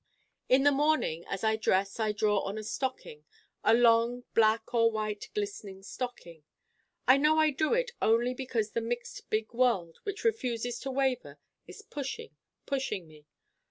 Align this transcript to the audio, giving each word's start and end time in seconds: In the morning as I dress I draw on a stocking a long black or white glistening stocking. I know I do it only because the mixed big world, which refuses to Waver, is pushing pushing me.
In 0.49 0.63
the 0.63 0.71
morning 0.71 1.25
as 1.27 1.43
I 1.43 1.55
dress 1.57 1.99
I 1.99 2.11
draw 2.11 2.39
on 2.39 2.57
a 2.57 2.63
stocking 2.63 3.23
a 3.63 3.75
long 3.75 4.23
black 4.33 4.73
or 4.73 4.89
white 4.89 5.29
glistening 5.35 5.83
stocking. 5.83 6.43
I 7.07 7.17
know 7.17 7.37
I 7.37 7.51
do 7.51 7.75
it 7.75 7.91
only 8.01 8.33
because 8.33 8.71
the 8.71 8.81
mixed 8.81 9.29
big 9.29 9.53
world, 9.53 9.99
which 10.01 10.23
refuses 10.23 10.79
to 10.79 10.89
Waver, 10.89 11.37
is 11.67 11.83
pushing 11.83 12.35
pushing 12.65 13.07
me. 13.07 13.27